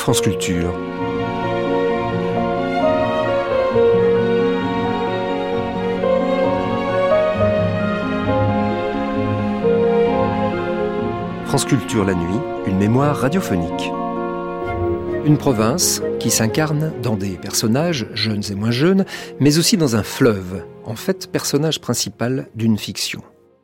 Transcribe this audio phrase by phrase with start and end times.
[0.00, 0.72] France Culture.
[11.44, 12.24] France Culture la nuit,
[12.66, 13.92] une mémoire radiophonique.
[15.26, 19.04] Une province qui s'incarne dans des personnages, jeunes et moins jeunes,
[19.38, 23.20] mais aussi dans un fleuve, en fait personnage principal d'une fiction.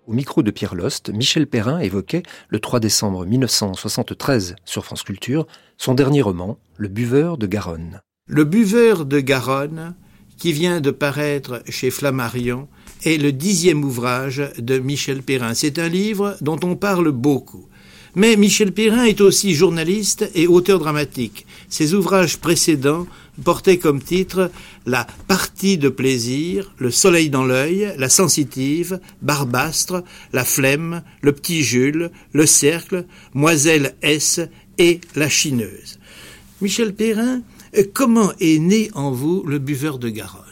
[0.06, 5.48] Au micro de Pierre Lost, Michel Perrin évoquait, le 3 décembre 1973 sur France Culture,
[5.78, 8.00] son dernier roman, Le Buveur de Garonne.
[8.28, 9.96] Le Buveur de Garonne,
[10.36, 12.68] qui vient de paraître chez Flammarion,
[13.04, 15.54] est le dixième ouvrage de Michel Perrin.
[15.54, 17.66] C'est un livre dont on parle beaucoup.
[18.18, 21.44] Mais Michel Perrin est aussi journaliste et auteur dramatique.
[21.68, 23.06] Ses ouvrages précédents
[23.44, 24.50] portaient comme titre
[24.86, 31.62] La partie de plaisir, Le soleil dans l'œil, La sensitive, Barbastre, La flemme, Le petit
[31.62, 34.40] Jules, Le cercle, Moiselle S
[34.78, 35.98] et La chineuse.
[36.62, 37.42] Michel Perrin,
[37.92, 40.42] comment est né en vous le buveur de Garonne?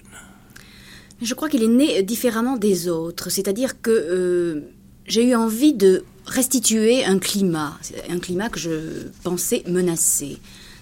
[1.23, 4.61] Je crois qu'il est né différemment des autres, c'est-à-dire que euh,
[5.07, 10.39] j'ai eu envie de restituer un climat, un climat que je pensais menacé,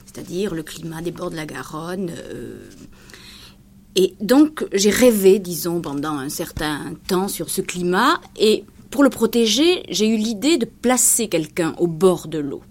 [0.06, 2.10] c'est-à-dire le climat des bords de la Garonne.
[2.10, 2.68] Euh,
[3.94, 9.10] et donc j'ai rêvé, disons, pendant un certain temps sur ce climat, et pour le
[9.10, 12.62] protéger, j'ai eu l'idée de placer quelqu'un au bord de l'eau.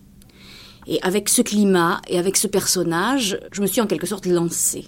[0.87, 4.87] Et avec ce climat et avec ce personnage, je me suis en quelque sorte lancée.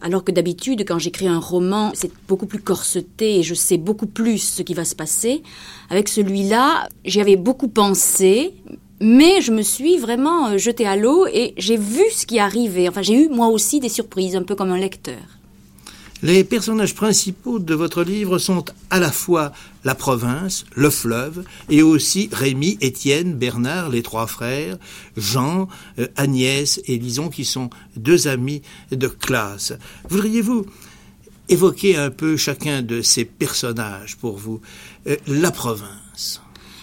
[0.00, 4.06] Alors que d'habitude, quand j'écris un roman, c'est beaucoup plus corseté et je sais beaucoup
[4.06, 5.42] plus ce qui va se passer.
[5.90, 8.54] Avec celui-là, j'y avais beaucoup pensé,
[9.00, 12.88] mais je me suis vraiment euh, jetée à l'eau et j'ai vu ce qui arrivait.
[12.88, 15.37] Enfin, j'ai eu moi aussi des surprises, un peu comme un lecteur.
[16.22, 19.52] Les personnages principaux de votre livre sont à la fois
[19.84, 24.78] la province, le fleuve, et aussi Rémi, Étienne, Bernard, les trois frères,
[25.16, 25.68] Jean,
[26.00, 29.72] euh, Agnès et Lison, qui sont deux amis de classe.
[30.08, 30.66] Voudriez-vous
[31.48, 34.60] évoquer un peu chacun de ces personnages pour vous?
[35.06, 36.42] Euh, La province.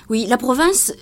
[0.09, 0.93] Oui, la province,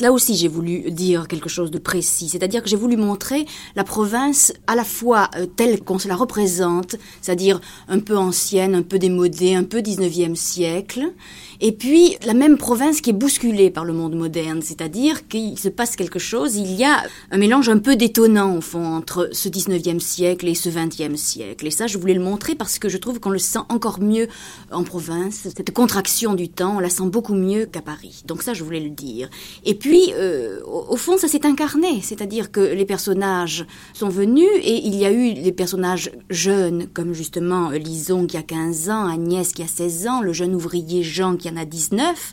[0.00, 3.84] Là aussi, j'ai voulu dire quelque chose de précis, c'est-à-dire que j'ai voulu montrer la
[3.84, 8.82] province à la fois euh, telle qu'on se la représente, c'est-à-dire un peu ancienne, un
[8.82, 11.12] peu démodée, un peu 19e siècle,
[11.64, 15.68] et puis, la même province qui est bousculée par le monde moderne, c'est-à-dire qu'il se
[15.68, 19.48] passe quelque chose, il y a un mélange un peu détonnant, au fond, entre ce
[19.48, 21.64] 19e siècle et ce 20e siècle.
[21.64, 24.26] Et ça, je voulais le montrer parce que je trouve qu'on le sent encore mieux
[24.72, 25.46] en province.
[25.54, 28.24] Cette contraction du temps, on la sent beaucoup mieux qu'à Paris.
[28.26, 29.30] Donc ça, je voulais le dire.
[29.64, 34.76] Et puis, euh, au fond, ça s'est incarné, c'est-à-dire que les personnages sont venus et
[34.76, 39.52] il y a eu les personnages jeunes, comme justement Lison qui a 15 ans, Agnès
[39.52, 42.32] qui a 16 ans, le jeune ouvrier Jean qui a a 19,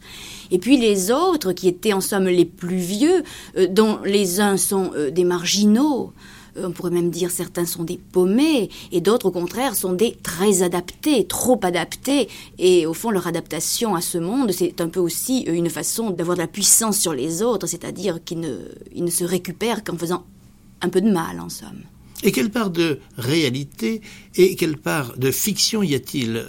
[0.51, 3.23] et puis les autres qui étaient en somme les plus vieux,
[3.57, 7.83] euh, dont les uns sont euh, des marginaux, euh, on pourrait même dire certains sont
[7.83, 12.27] des paumés, et d'autres au contraire sont des très adaptés, trop adaptés,
[12.57, 16.35] et au fond leur adaptation à ce monde, c'est un peu aussi une façon d'avoir
[16.35, 18.57] de la puissance sur les autres, c'est-à-dire qu'ils ne,
[18.95, 20.25] ne se récupèrent qu'en faisant
[20.81, 21.81] un peu de mal en somme.
[22.23, 24.01] Et quelle part de réalité
[24.35, 26.43] et quelle part de fiction y a-t-il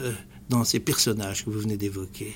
[0.49, 2.35] dans ces personnages que vous venez d'évoquer?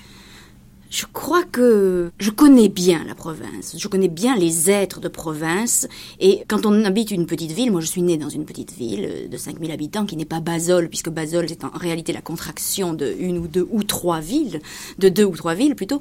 [0.95, 5.89] Je crois que je connais bien la province, je connais bien les êtres de province,
[6.21, 9.29] et quand on habite une petite ville, moi je suis née dans une petite ville
[9.29, 13.13] de 5000 habitants qui n'est pas Basel, puisque Basel c'est en réalité la contraction de
[13.19, 14.61] une ou deux ou trois villes,
[15.01, 15.99] de deux ou trois villes plutôt,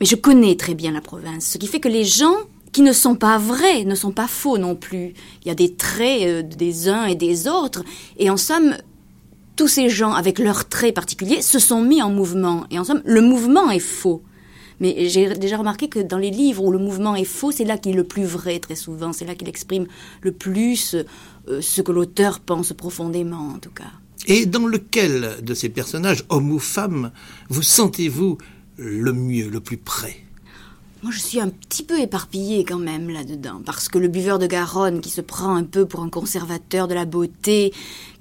[0.00, 2.34] mais je connais très bien la province, ce qui fait que les gens
[2.72, 5.14] qui ne sont pas vrais, ne sont pas faux non plus.
[5.44, 7.84] Il y a des traits euh, des uns et des autres,
[8.18, 8.74] et en somme,
[9.54, 12.64] tous ces gens, avec leurs traits particuliers, se sont mis en mouvement.
[12.72, 14.22] Et en somme, le mouvement est faux.
[14.80, 17.78] Mais j'ai déjà remarqué que dans les livres où le mouvement est faux, c'est là
[17.78, 19.86] qu'il est le plus vrai très souvent, c'est là qu'il exprime
[20.22, 20.94] le plus
[21.48, 23.92] euh, ce que l'auteur pense profondément en tout cas.
[24.26, 27.10] Et dans lequel de ces personnages, homme ou femme,
[27.48, 28.38] vous sentez-vous
[28.76, 30.16] le mieux, le plus près?
[31.02, 34.46] Moi, je suis un petit peu éparpillée quand même là-dedans, parce que le buveur de
[34.46, 37.72] Garonne, qui se prend un peu pour un conservateur de la beauté,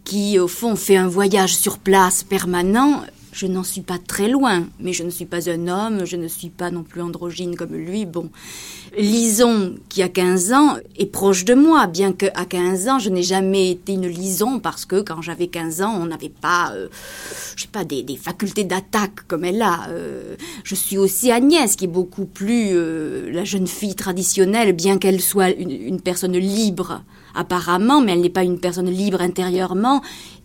[0.03, 4.67] qui au fond fait un voyage sur place permanent, je n'en suis pas très loin,
[4.79, 7.75] mais je ne suis pas un homme, je ne suis pas non plus androgyne comme
[7.75, 8.05] lui.
[8.05, 8.29] Bon,
[8.97, 13.23] Lison, qui a 15 ans, est proche de moi, bien qu'à 15 ans, je n'ai
[13.23, 16.89] jamais été une Lison, parce que quand j'avais 15 ans, on n'avait pas, euh,
[17.55, 19.87] je sais pas, des, facultés d'attaque comme elle a.
[19.89, 24.97] Euh, je suis aussi Agnès, qui est beaucoup plus euh, la jeune fille traditionnelle, bien
[24.97, 27.01] qu'elle soit une personne libre
[27.35, 30.01] apparemment, mais elle n'est pas une personne libre intérieurement,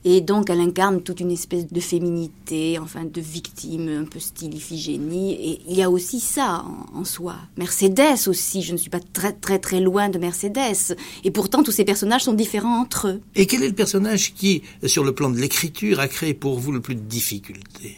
[0.08, 4.54] et donc elle incarne toute une espèce de féminité enfin, de victime, un peu style
[4.54, 5.32] Iphigénie.
[5.32, 6.64] Et il y a aussi ça
[6.94, 7.34] en, soi.
[7.56, 10.96] Mercedes aussi, je ne suis pas très très très loin de Mercedes.
[11.24, 13.20] Et pourtant, tous ces personnages sont différents entre eux.
[13.34, 16.70] Et quel est le personnage qui, sur le plan de l'écriture, a créé pour vous
[16.70, 17.96] le plus de difficultés?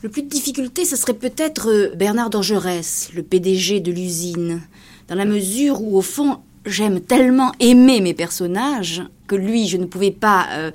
[0.00, 4.62] Le plus de difficulté, ce serait peut-être euh, Bernard Dorgerès, le PDG de l'usine,
[5.08, 9.84] dans la mesure où, au fond, j'aime tellement aimer mes personnages que lui, je ne
[9.84, 10.70] pouvais pas euh,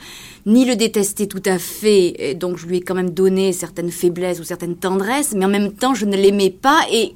[0.46, 4.40] ni le détester tout à fait, donc je lui ai quand même donné certaines faiblesses
[4.40, 7.16] ou certaines tendresses, mais en même temps, je ne l'aimais pas et,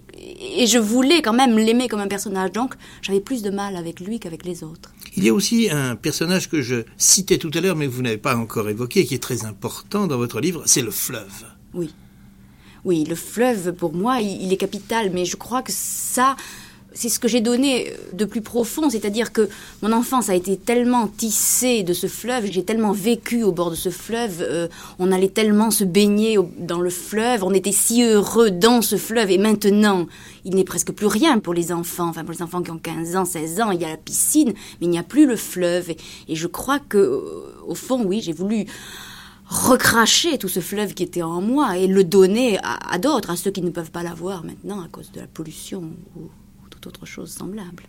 [0.57, 3.99] et je voulais quand même l'aimer comme un personnage, donc j'avais plus de mal avec
[3.99, 4.93] lui qu'avec les autres.
[5.15, 8.01] Il y a aussi un personnage que je citais tout à l'heure, mais que vous
[8.01, 11.45] n'avez pas encore évoqué, qui est très important dans votre livre, c'est le fleuve.
[11.73, 11.93] Oui.
[12.85, 16.35] Oui, le fleuve, pour moi, il, est capital, mais je crois que ça,
[16.97, 19.47] c'est ce que j'ai donné de plus profond, c'est-à-dire que
[19.83, 23.75] mon enfance a été tellement tissée de ce fleuve, j'ai tellement vécu au bord de
[23.75, 24.67] ce fleuve, euh,
[24.97, 29.29] on allait tellement se baigner dans le fleuve, on était si heureux dans ce fleuve,
[29.29, 30.07] et maintenant,
[30.43, 33.15] il n'est presque plus rien pour les enfants, enfin pour les enfants qui ont 15
[33.15, 35.91] ans, 16 ans, il y a la piscine, mais il n'y a plus le fleuve,
[35.91, 37.21] et, je crois que, euh,
[37.67, 38.65] au fond, oui, j'ai voulu
[39.47, 43.51] recracher tout ce fleuve qui était en moi et le donner à, d'autres, à ceux
[43.51, 45.83] qui ne peuvent pas l'avoir maintenant à cause de la pollution
[46.87, 47.83] autre chose semblable.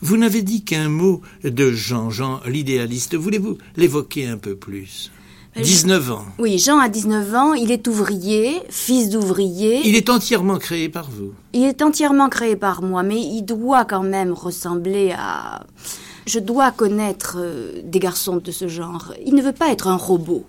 [0.00, 3.14] Vous n'avez dit qu'un mot de Jean, Jean l'idéaliste.
[3.14, 5.10] Voulez-vous l'évoquer un peu plus?
[5.56, 6.24] 19 ans.
[6.38, 9.82] Oui, Jean a 19 ans, il est ouvrier, fils d'ouvrier.
[9.84, 11.32] Il est entièrement créé par vous.
[11.52, 15.64] Il est entièrement créé par moi, mais il doit quand même ressembler à...
[16.26, 19.12] Je dois connaître euh, des garçons de ce genre.
[19.24, 20.44] Il ne veut pas être un robot.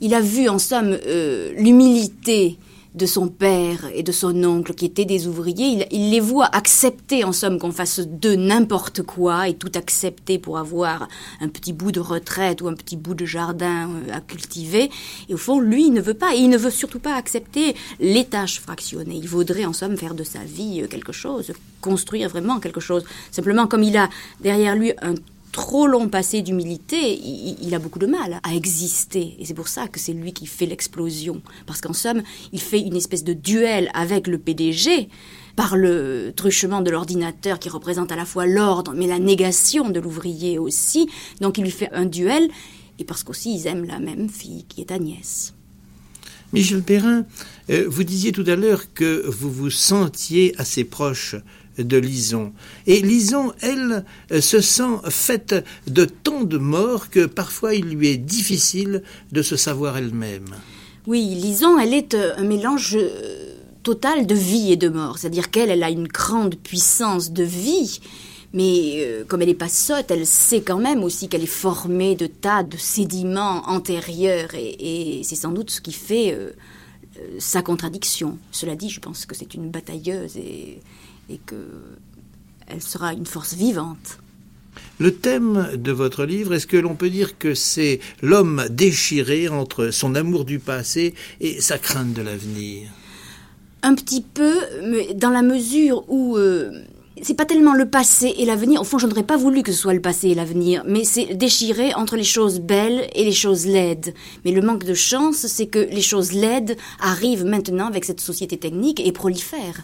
[0.00, 2.58] Il a vu en somme euh, l'humilité
[2.94, 5.86] de son père et de son oncle qui étaient des ouvriers.
[5.90, 10.58] Il, les voit accepter en somme qu'on fasse de n'importe quoi et tout accepter pour
[10.58, 11.08] avoir
[11.40, 14.90] un petit bout de retraite ou un petit bout de jardin euh, à cultiver.
[15.28, 16.34] Et au fond, lui, il ne veut pas.
[16.34, 19.16] Et il ne veut surtout pas accepter les tâches fractionnées.
[19.16, 23.04] Il voudrait en somme faire de sa vie euh, quelque chose, construire vraiment quelque chose.
[23.30, 24.10] Simplement, comme il a
[24.40, 25.14] derrière lui un
[25.52, 29.36] trop long passé d'humilité, il, a beaucoup de mal à exister.
[29.38, 31.42] Et c'est pour ça que c'est lui qui fait l'explosion.
[31.66, 32.22] Parce qu'en somme,
[32.52, 35.08] il fait une espèce de duel avec le PDG
[35.54, 40.00] par le truchement de l'ordinateur qui représente à la fois l'ordre, mais la négation de
[40.00, 41.08] l'ouvrier aussi.
[41.40, 42.48] Donc il lui fait un duel,
[42.98, 45.54] et parce qu'aussi ils aiment la même fille qui est Agnès.
[46.54, 47.24] Michel Perrin,
[47.70, 51.34] euh, vous disiez tout à l'heure que vous vous sentiez assez proche
[51.78, 52.52] de Lison.
[52.86, 55.54] Et Lison, elle, euh, se sent faite
[55.86, 59.02] de tant de morts que parfois il lui est difficile
[59.32, 60.54] de se savoir elle-même.
[61.06, 65.18] Oui, Lison, elle est euh, un mélange euh, total de vie et de mort.
[65.18, 68.00] C'est-à-dire qu'elle, elle a une grande puissance de vie,
[68.52, 72.26] mais comme elle n'est pas sotte, elle sait quand même aussi qu'elle est formée de
[72.26, 76.36] tas de sédiments antérieurs, et, c'est sans doute ce qui fait
[77.38, 78.36] sa contradiction.
[78.50, 80.80] Cela dit, je pense que c'est une batailleuse et
[81.32, 84.18] et qu'elle sera une force vivante.
[84.98, 89.90] Le thème de votre livre, est-ce que l'on peut dire que c'est l'homme déchiré entre
[89.90, 92.88] son amour du passé et sa crainte de l'avenir?
[93.82, 96.70] Un petit peu, mais dans la mesure où euh,
[97.20, 98.80] c'est pas tellement le passé et l'avenir.
[98.80, 101.34] Au fond, je n'aurais pas voulu que ce soit le passé et l'avenir, mais c'est
[101.34, 104.14] déchiré entre les choses belles et les choses laides.
[104.44, 108.56] Mais le manque de chance, c'est que les choses laides arrivent maintenant avec cette société
[108.56, 109.82] technique et prolifèrent.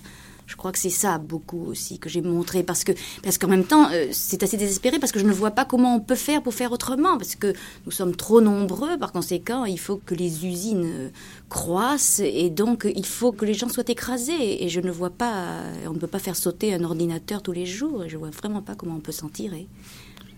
[0.48, 3.64] Je crois que c'est ça beaucoup aussi que j'ai montré parce que parce qu'en même
[3.64, 6.42] temps euh, c'est assez désespéré parce que je ne vois pas comment on peut faire
[6.42, 7.52] pour faire autrement parce que
[7.84, 11.08] nous sommes trop nombreux par conséquent il faut que les usines euh,
[11.50, 15.60] croissent et donc il faut que les gens soient écrasés et je ne vois pas
[15.86, 18.62] on ne peut pas faire sauter un ordinateur tous les jours et je vois vraiment
[18.62, 19.66] pas comment on peut s'en tirer.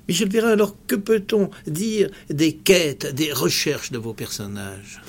[0.09, 5.01] Michel Perrin, alors que peut-on dire des quêtes, des recherches de vos personnages?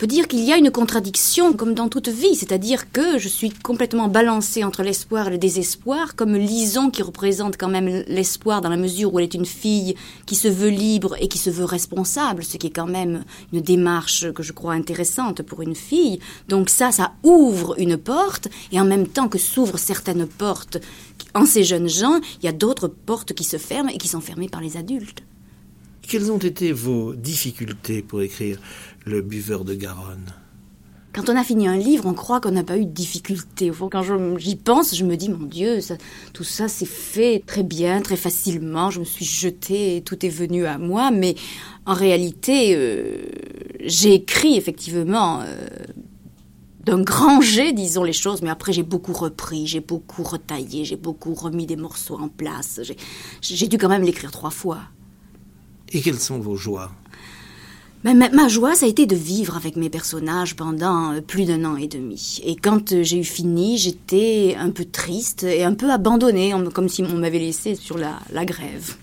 [0.00, 3.50] Peut dire qu'il y a une contradiction comme dans toute vie, c'est-à-dire que je suis
[3.50, 8.70] complètement balancée entre l'espoir et le désespoir, comme Lison qui représente quand même l'espoir dans
[8.70, 11.66] la mesure où elle est une fille qui se veut libre et qui se veut
[11.66, 16.18] responsable, ce qui est quand même une démarche que je crois intéressante pour une fille.
[16.48, 20.78] Donc ça, ça ouvre une porte et en même temps que s'ouvrent certaines portes
[21.34, 24.22] en ces jeunes gens, il y a d'autres portes qui se ferment et qui sont
[24.22, 25.22] fermées par les adultes.
[26.10, 28.58] Quelles ont été vos difficultés pour écrire
[29.06, 30.34] Le buveur de Garonne?
[31.12, 33.70] Quand on a fini un livre, on croit qu'on n'a pas eu de difficultés.
[33.92, 34.02] Quand
[34.36, 35.78] j'y pense, je me dis, mon Dieu,
[36.32, 38.90] tout ça s'est fait très bien, très facilement.
[38.90, 41.12] Je me suis jetée et tout est venu à moi.
[41.12, 41.36] Mais
[41.86, 43.18] en réalité, euh,
[43.84, 45.68] j'ai écrit effectivement euh,
[46.86, 48.42] d'un grand jet, disons les choses.
[48.42, 52.80] Mais après, j'ai beaucoup repris, j'ai beaucoup retaillé, j'ai beaucoup remis des morceaux en place.
[53.42, 54.80] J'ai dû quand même l'écrire trois fois.
[55.92, 56.90] Et quelles sont vos joies?
[58.02, 61.66] Ma, ma, joie, ça a été de vivre avec mes personnages pendant euh, plus d'un
[61.66, 62.40] an et demi.
[62.44, 66.88] Et quand euh, j'ai eu fini, j'étais un peu triste et un peu abandonnée, comme
[66.88, 68.94] si on m'avait laissé sur la, la grève.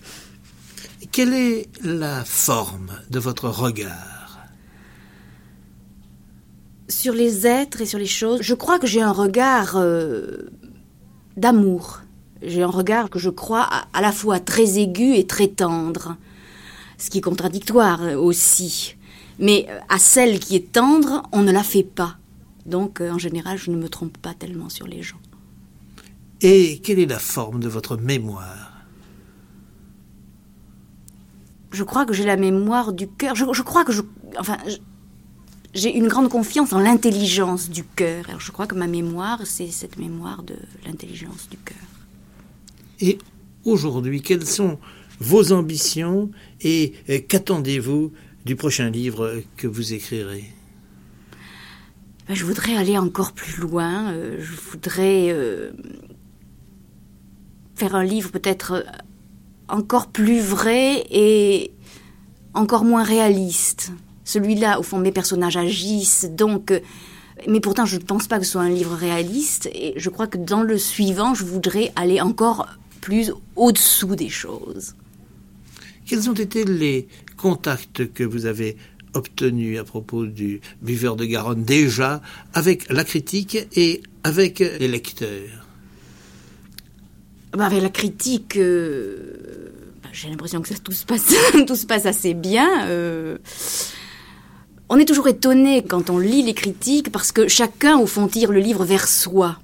[1.12, 4.46] Quelle est la forme de votre regard?
[6.88, 10.50] Sur les êtres et sur les choses, je crois que j'ai un regard euh,
[11.36, 12.00] d'amour.
[12.42, 16.16] J'ai un regard que je crois à, à la fois très aigu et très tendre
[16.98, 18.96] ce qui est contradictoire aussi.
[19.38, 22.16] Mais euh, à celle qui est tendre, on ne la fait pas.
[22.66, 25.20] Donc, euh, en général, je ne me trompe pas tellement sur les gens.
[26.40, 28.72] Et quelle est la forme de votre mémoire?
[31.70, 33.34] Je crois que j'ai la mémoire du cœur.
[33.34, 34.02] Je, crois que je.
[34.38, 34.56] Enfin.
[35.74, 38.24] j'ai une grande confiance en l'intelligence du cœur.
[38.28, 41.76] Alors je crois que ma mémoire, c'est cette mémoire de l'intelligence du cœur.
[43.00, 43.18] Et
[43.64, 44.78] aujourd'hui, quelles sont
[45.20, 48.12] vos ambitions et euh, qu'attendez-vous
[48.44, 50.44] du prochain livre que vous écrirez?
[52.28, 54.12] Ben, Je voudrais aller encore plus loin.
[54.12, 55.72] Euh, je voudrais euh,
[57.74, 58.84] faire un livre peut-être
[59.68, 61.72] encore plus vrai et
[62.54, 63.92] encore moins réaliste.
[64.24, 66.72] Celui-là, au fond, mes personnages agissent, donc...
[67.46, 70.26] Mais pourtant, je ne pense pas que ce soit un livre réaliste, et je crois
[70.26, 72.66] que dans le suivant, je voudrais aller encore
[73.00, 74.96] plus au-dessous des choses.
[76.08, 78.78] Quels ont été les contacts que vous avez
[79.12, 82.22] obtenus à propos du buveur de Garonne déjà
[82.54, 85.66] avec la critique et avec les lecteurs?
[87.52, 89.70] Bah Avec la critique, euh,
[90.02, 92.86] bah, j'ai l'impression que ça, tout, se passe, assez bien.
[92.86, 93.36] Euh.
[94.88, 98.50] on est toujours étonné quand on lit les critiques parce que chacun, au fond, tire
[98.50, 99.58] le livre vers soi.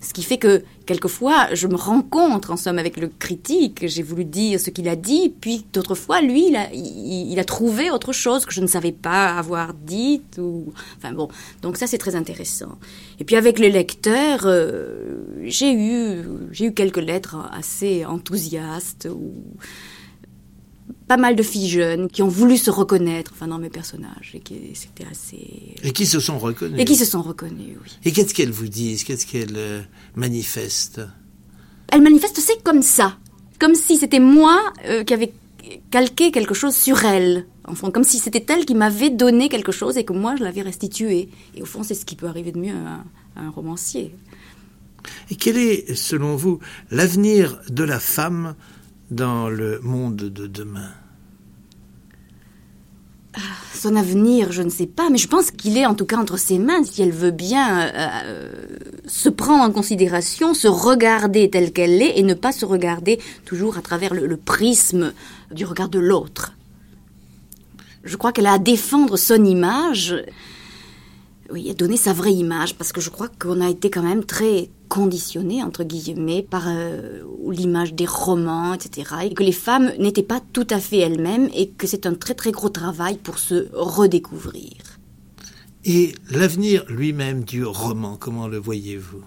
[0.00, 4.24] Ce qui fait que quelquefois, je me rencontre en somme avec le critique, j'ai voulu
[4.24, 8.12] dire ce qu'il a dit, puis d'autres fois, lui, il a, il, a, trouvé autre
[8.12, 10.22] chose que je ne savais pas avoir dit.
[10.38, 10.72] Ou...
[10.96, 11.28] Enfin bon,
[11.62, 12.78] donc ça c'est très intéressant.
[13.18, 16.22] Et puis avec les lecteurs, euh, j'ai eu,
[16.60, 19.08] eu quelques lettres assez enthousiastes.
[19.12, 19.32] Ou
[21.08, 24.40] pas mal de filles jeunes qui ont voulu se reconnaître enfin, dans mes personnages et
[24.40, 27.98] qui c'était assez et qui se sont reconnues et qui se sont reconnues oui.
[28.04, 29.80] Et qu'est-ce qu'elles vous disent qu'est-ce qu'elles euh,
[30.14, 31.00] manifestent
[31.90, 33.16] elles manifestent c'est comme ça.
[33.58, 35.32] Comme si c'était moi euh, qui avais
[35.90, 39.96] calqué quelque chose sur elles enfin comme si c'était elle qui m'avait donné quelque chose
[39.96, 41.30] et que moi je l'avais restitué.
[41.56, 42.74] Et au fond c'est ce qui peut arriver de mieux
[43.36, 44.14] à un romancier.
[45.30, 46.58] Et quel est selon vous
[46.90, 48.54] l'avenir de la femme
[49.10, 50.90] dans le monde de demain
[53.34, 53.40] ah,
[53.74, 56.38] son avenir, je ne sais pas, mais je pense qu'il est en tout cas entre
[56.38, 57.90] ses mains si elle veut bien euh,
[58.24, 58.52] euh,
[59.06, 63.76] se prendre en considération, se regarder telle qu'elle est et ne pas se regarder toujours
[63.76, 65.12] à travers le, prisme
[65.52, 66.54] du regard de l'autre.
[68.02, 70.16] Je crois qu'elle a à défendre son image,
[71.52, 74.24] oui, à donner sa vraie image, parce que je crois qu'on a été quand même
[74.24, 79.14] très conditionné, entre guillemets, par euh, l'image des romans, etc.
[79.24, 82.34] Et que les femmes n'étaient pas tout à fait elles-mêmes et que c'est un très
[82.34, 84.72] très gros travail pour se redécouvrir.
[85.84, 89.22] Et l'avenir lui-même du roman, comment le voyez-vous?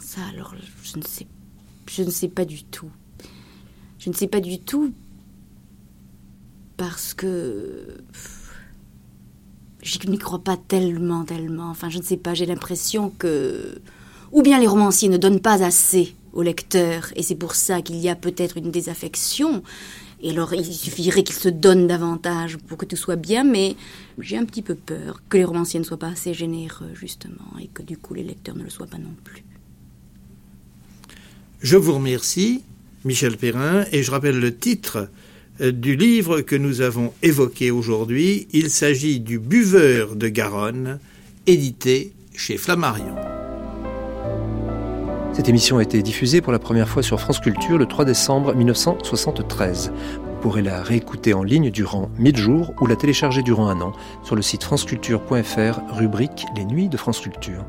[0.00, 1.26] Ça, alors, je ne sais,
[1.88, 2.90] je ne sais pas du tout.
[3.98, 4.92] Je ne sais pas du tout
[6.76, 7.98] parce que
[9.82, 11.70] je n'y crois pas tellement, tellement.
[11.70, 13.80] Enfin, je ne sais pas, j'ai l'impression que...
[14.32, 17.96] Ou bien les romanciers ne donnent pas assez au lecteur, et c'est pour ça qu'il
[17.96, 19.64] y a peut-être une désaffection.
[20.22, 23.74] Et alors, il suffirait qu'ils se donnent davantage pour que tout soit bien, mais
[24.18, 27.66] j'ai un petit peu peur que les romanciers ne soient pas assez généreux, justement, et
[27.68, 29.42] que du coup les lecteurs ne le soient pas non plus.
[31.62, 32.62] Je vous remercie,
[33.04, 35.08] Michel Perrin, et je rappelle le titre
[35.60, 38.48] du livre que nous avons évoqué aujourd'hui.
[38.52, 40.98] Il s'agit du Buveur de Garonne,
[41.46, 43.14] édité chez Flammarion.
[45.32, 48.54] Cette émission a été diffusée pour la première fois sur France Culture le 3 décembre
[48.54, 49.92] 1973.
[50.24, 53.92] Vous pourrez la réécouter en ligne durant 1000 jours ou la télécharger durant un an
[54.24, 57.64] sur le site franceculture.fr, rubrique Les Nuits de France Culture.